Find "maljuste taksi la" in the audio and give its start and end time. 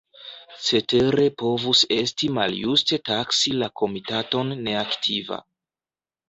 2.37-3.69